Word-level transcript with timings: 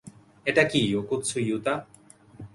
এটা 0.45 0.63
কী, 0.71 0.81
Okkotsu 0.95 1.37
Yuta? 1.39 1.73